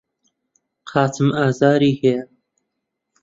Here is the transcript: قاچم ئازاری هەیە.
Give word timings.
قاچم 0.89 1.27
ئازاری 1.37 1.91
هەیە. 2.01 2.23